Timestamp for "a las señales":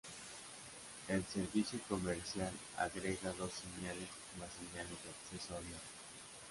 4.35-4.97